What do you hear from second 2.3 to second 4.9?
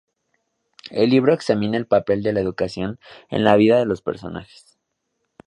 la educación en las vidas de los personajes.